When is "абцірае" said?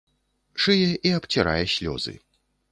1.19-1.63